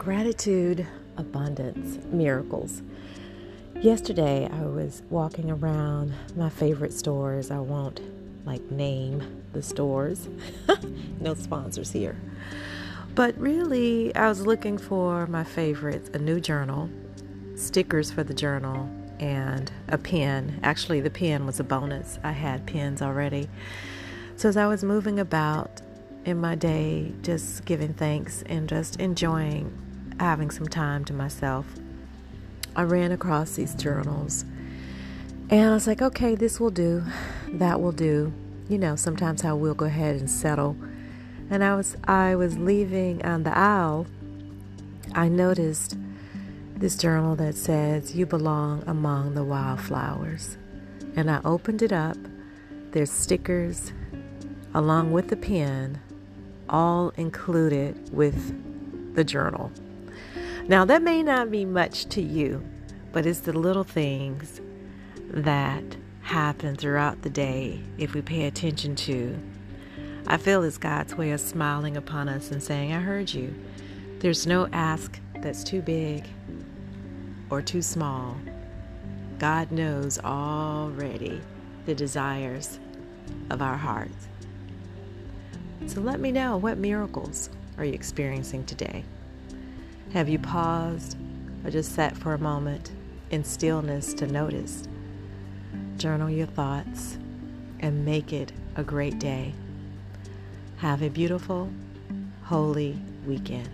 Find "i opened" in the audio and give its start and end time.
51.28-51.82